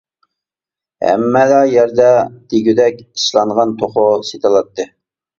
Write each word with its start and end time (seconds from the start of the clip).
ھەممىلا 1.07 1.59
يەردە 1.71 2.07
دېگۈدەك 2.53 3.03
ئىسلانغان 3.03 3.75
توخۇ 3.83 4.07
سېتىلاتتى. 4.31 4.87